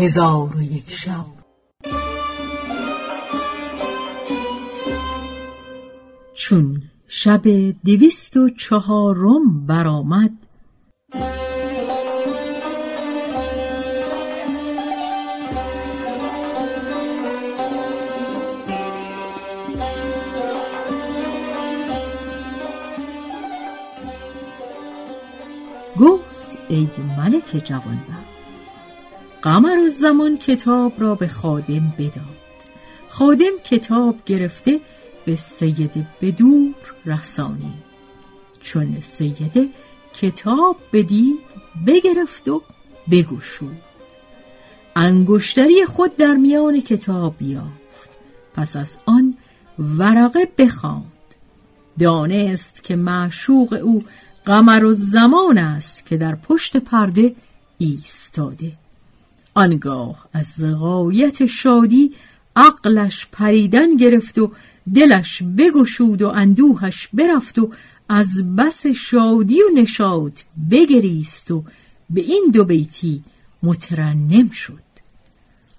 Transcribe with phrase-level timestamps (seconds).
[0.00, 1.26] هزار و یک شب.
[6.34, 7.42] چون شب
[7.84, 10.30] دویست و چهارم برآمد
[26.00, 26.88] گفت ای
[27.18, 28.39] ملک جوانبخت
[29.42, 32.40] قمر و زمان کتاب را به خادم بداد.
[33.08, 34.80] خادم کتاب گرفته
[35.24, 36.74] به سید بدور
[37.06, 37.72] رسانی.
[38.60, 39.68] چون سیده
[40.14, 41.38] کتاب بدید
[41.86, 42.62] بگرفت و
[43.10, 43.82] بگشود.
[44.96, 48.18] انگشتری خود در میان کتاب یافت.
[48.54, 49.34] پس از آن
[49.78, 51.04] ورقه بخواند.
[51.98, 54.02] دانست که معشوق او
[54.44, 57.34] قمر و زمان است که در پشت پرده
[57.78, 58.72] ایستاده.
[59.60, 62.12] آنگاه از غایت شادی
[62.56, 64.52] عقلش پریدن گرفت و
[64.94, 67.70] دلش بگشود و اندوهش برفت و
[68.08, 70.32] از بس شادی و نشاد
[70.70, 71.64] بگریست و
[72.10, 73.22] به این دو بیتی
[73.62, 74.90] مترنم شد.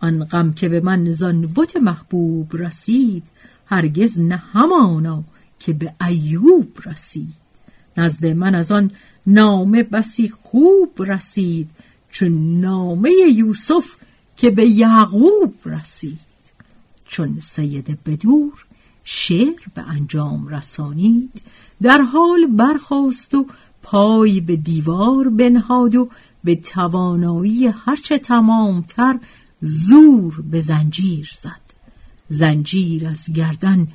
[0.00, 3.22] آن غم که به من زان بت محبوب رسید
[3.66, 5.24] هرگز نه همانا
[5.58, 7.34] که به ایوب رسید.
[7.96, 8.90] نزد من از آن
[9.26, 11.70] نامه بسی خوب رسید
[12.14, 13.84] چون نامه یوسف
[14.36, 16.18] که به یعقوب رسید.
[17.06, 18.64] چون سید بدور
[19.04, 21.42] شعر به انجام رسانید
[21.82, 23.46] در حال برخاست و
[23.82, 26.08] پای به دیوار بنهاد و
[26.44, 29.18] به توانایی هرچه تمامتر
[29.60, 31.64] زور به زنجیر زد.
[32.28, 33.88] زنجیر از گردن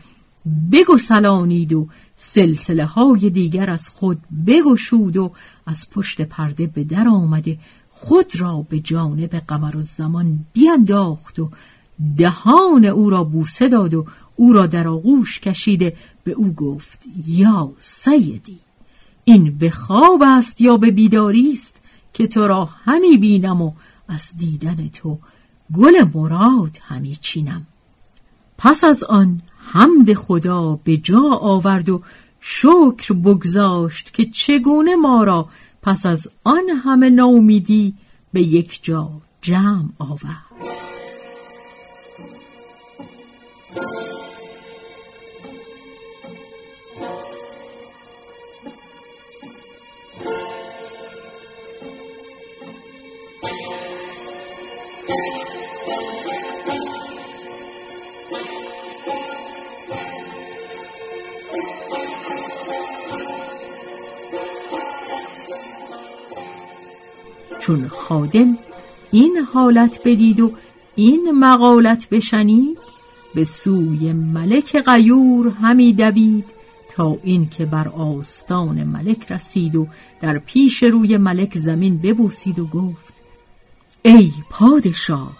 [0.71, 4.17] بگسلانید و سلسله های دیگر از خود
[4.47, 5.31] بگشود و
[5.65, 7.57] از پشت پرده به در آمده
[8.01, 11.49] خود را به جانب قمر و زمان بینداخت و
[12.17, 14.05] دهان او را بوسه داد و
[14.35, 18.59] او را در آغوش کشیده به او گفت یا سیدی
[19.23, 21.75] این به خواب است یا به بیداری است
[22.13, 23.71] که تو را همی بینم و
[24.07, 25.17] از دیدن تو
[25.73, 27.67] گل مراد همی چینم.
[28.57, 32.01] پس از آن حمد خدا به جا آورد و
[32.39, 35.49] شکر بگذاشت که چگونه ما را
[35.81, 37.93] پس از آن همه نومیدی
[38.33, 40.49] به یک جا جمع آورد.
[67.69, 68.57] چون خادم
[69.11, 70.51] این حالت بدید و
[70.95, 72.79] این مقالت بشنید
[73.35, 76.45] به سوی ملک غیور همی دوید
[76.95, 79.87] تا اینکه بر آستان ملک رسید و
[80.21, 83.13] در پیش روی ملک زمین ببوسید و گفت
[84.01, 85.37] ای پادشاه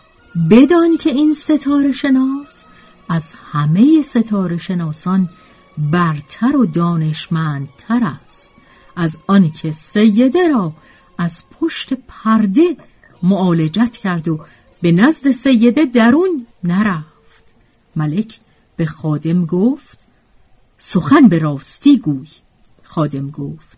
[0.52, 2.66] بدان که این ستاره شناس
[3.10, 5.30] از همه ستاره شناسان
[5.78, 8.54] برتر و دانشمندتر است.
[8.96, 10.74] از آنکه سیده را
[11.19, 12.78] از پشت پرده
[13.24, 14.40] معالجت کرد و
[14.81, 17.44] به نزد سیده درون نرفت.
[17.96, 18.40] ملک
[18.75, 20.00] به خادم گفت
[20.78, 22.28] سخن به راستی گوی.
[22.84, 23.78] خادم گفت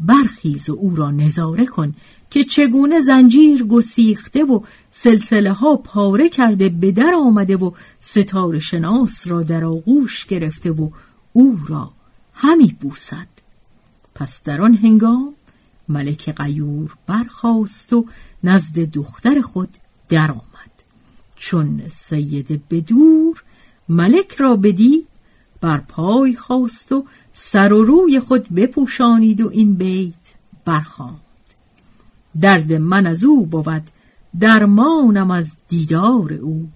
[0.00, 1.94] برخیز و او را نظاره کن
[2.30, 9.26] که چگونه زنجیر گسیخته و سلسله ها پاره کرده به در آمده و ستاره شناس
[9.26, 10.90] را در آغوش گرفته و
[11.32, 11.92] او را
[12.34, 13.28] همی بوسد.
[14.14, 15.34] پس در آن هنگام
[15.92, 18.06] ملک قیور برخاست و
[18.44, 19.68] نزد دختر خود
[20.08, 20.72] درآمد.
[21.36, 23.42] چون سید بدور
[23.88, 25.06] ملک را بدید
[25.60, 30.14] بر پای خواست و سر و روی خود بپوشانید و این بیت
[30.64, 31.20] برخواند
[32.40, 33.82] درد من از او بود
[34.40, 36.68] درمانم از دیدار او.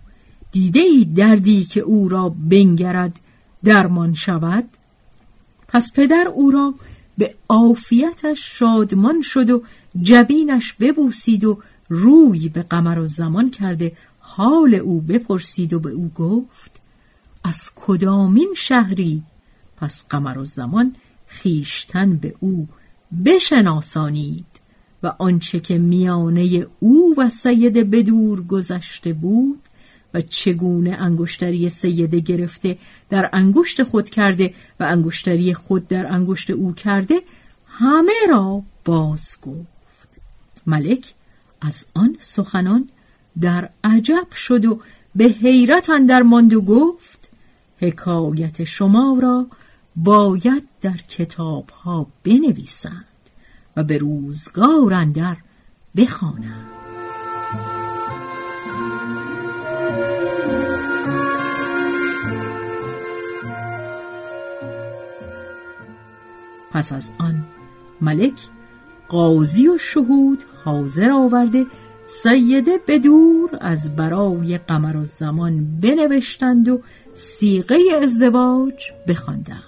[0.53, 3.21] دیده ای دردی که او را بنگرد
[3.65, 4.65] درمان شود؟
[5.69, 6.75] پس پدر او را
[7.19, 9.63] به عافیتش شادمان شد و
[10.03, 11.59] جبینش ببوسید و
[11.89, 16.81] روی به قمر و زمان کرده حال او بپرسید و به او گفت
[17.45, 19.23] از کدامین شهری؟
[19.77, 20.97] پس قمر و زمان
[21.27, 22.69] خیشتن به او
[23.25, 24.47] بشناسانید
[25.03, 29.61] و آنچه که میانه او و سید بدور گذشته بود
[30.17, 32.79] و چگونه انگشتری سیده گرفته
[33.11, 37.23] در انگشت خود کرده و انگشتری خود در انگشت او کرده
[37.67, 40.09] همه را باز گفت.
[40.67, 41.15] ملک
[41.61, 42.89] از آن سخنان
[43.41, 44.81] در عجب شد و
[45.15, 47.31] به حیرت اندر ماند و گفت
[47.79, 49.47] حکایت شما را
[49.97, 53.05] باید در کتاب ها بنویسند
[53.77, 55.37] و به روزگار اندر
[55.97, 56.76] بخوانند.
[66.77, 67.45] پس از آن
[68.01, 68.35] ملک
[69.09, 71.67] قاضی و شهود حاضر آورده
[72.07, 76.81] سیده بدور از برای قمر و زمان بنوشتند و
[77.15, 79.63] سیغه ازدواج بخواندند.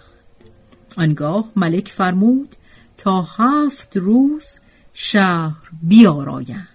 [0.97, 2.57] آنگاه ملک فرمود
[2.97, 4.59] تا هفت روز
[4.93, 6.69] شهر بیارایند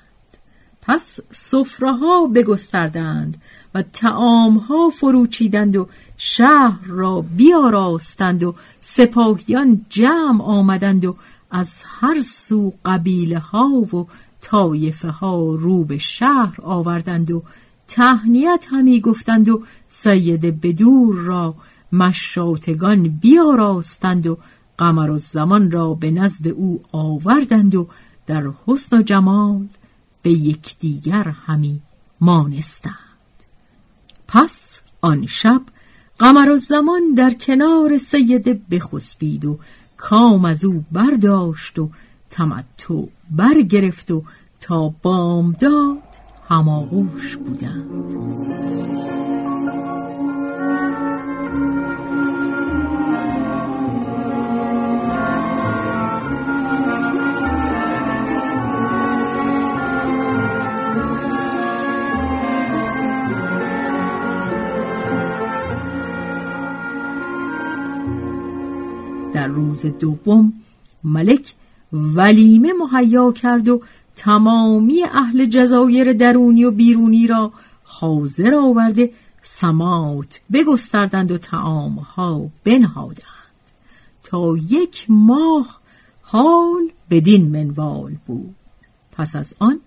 [0.82, 3.42] پس سفره بگستردند
[3.76, 5.88] و تعامها فروچیدند و
[6.18, 11.16] شهر را بیاراستند و سپاهیان جمع آمدند و
[11.52, 14.08] از هر سو قبیله ها و
[14.42, 17.44] طایفه ها رو به شهر آوردند و
[17.88, 21.56] تهنیت همی گفتند و سید بدور را
[21.92, 24.38] مشاتگان بیاراستند و
[24.78, 27.88] قمر و زمان را به نزد او آوردند و
[28.28, 29.68] در حسن و جمال
[30.22, 31.80] به یکدیگر همی
[32.22, 33.03] مانستند.
[34.34, 35.62] پس آن شب
[36.20, 39.60] قمر و زمان در کنار سیده بخسبید و
[39.98, 41.90] کام از او برداشت و
[42.30, 44.24] تمتع برگرفت و
[44.62, 45.98] تا بامداد
[46.50, 49.33] هماغوش بودند.
[69.74, 70.54] روز دوم
[71.04, 71.54] ملک
[71.94, 73.82] ولیمه مهیا کرد و
[74.16, 77.52] تمامی اهل جزایر درونی و بیرونی را
[77.84, 79.12] حاضر آورده
[79.42, 83.24] سمات بگستردند و تعامها بنهادند.
[84.24, 85.80] تا یک ماه
[86.22, 88.56] حال بدین منوال بود.
[89.12, 89.80] پس از آن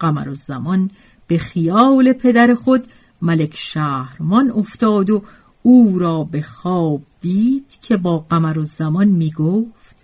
[0.00, 0.90] قمر و زمان
[1.26, 2.86] به خیال پدر خود
[3.22, 5.22] ملک شهرمان افتاد و
[5.62, 9.96] او را به خواب دید که با قمر و زمان می گفت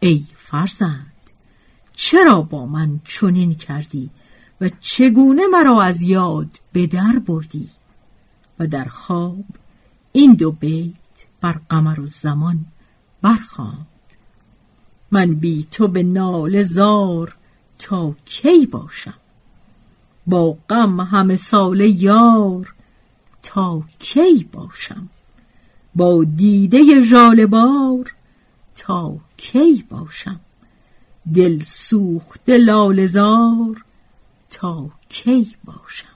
[0.00, 1.12] ای فرزند
[1.94, 4.10] چرا با من چنین کردی
[4.60, 7.68] و چگونه مرا از یاد به در بردی؟
[8.58, 9.44] و در خواب
[10.12, 10.94] این دو بیت
[11.40, 12.64] بر قمر و زمان
[13.22, 13.86] برخواند.
[15.10, 17.36] من بی تو به نال زار
[17.78, 19.14] تا کی باشم؟
[20.26, 22.71] با غم همه سال یار
[23.42, 25.08] تا کی باشم؟
[25.94, 28.14] با دیده جالبار
[28.76, 30.40] تا کی باشم؟
[31.34, 33.84] دل سوخت لالزار
[34.50, 36.06] تا کی باشم؟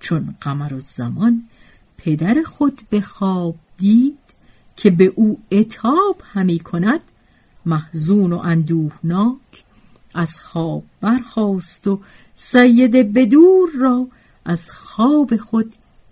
[0.00, 1.48] چون قمر و زمان
[1.96, 4.18] پدر خود به خواب دید
[4.76, 7.00] که به او اتاب همی کند
[7.66, 9.64] محزون و اندوهناک
[10.14, 12.00] از خواب برخاست و
[12.34, 14.06] سید بدور را
[14.44, 15.72] از خواب خود